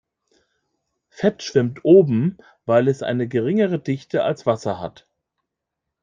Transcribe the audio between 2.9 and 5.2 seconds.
eine geringere Dichte als Wasser hat.